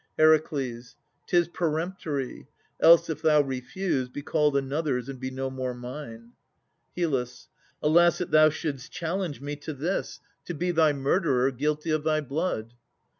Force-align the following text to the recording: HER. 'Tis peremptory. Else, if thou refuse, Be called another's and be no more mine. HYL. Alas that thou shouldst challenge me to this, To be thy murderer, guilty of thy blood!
HER. 0.17 0.35
'Tis 0.39 1.47
peremptory. 1.53 2.47
Else, 2.79 3.07
if 3.07 3.21
thou 3.21 3.41
refuse, 3.41 4.09
Be 4.09 4.23
called 4.23 4.57
another's 4.57 5.07
and 5.07 5.19
be 5.19 5.29
no 5.29 5.51
more 5.51 5.75
mine. 5.75 6.31
HYL. 6.97 7.29
Alas 7.83 8.17
that 8.17 8.31
thou 8.31 8.49
shouldst 8.49 8.91
challenge 8.91 9.41
me 9.41 9.55
to 9.57 9.73
this, 9.75 10.19
To 10.45 10.55
be 10.55 10.71
thy 10.71 10.91
murderer, 10.91 11.51
guilty 11.51 11.91
of 11.91 12.03
thy 12.03 12.19
blood! 12.19 12.73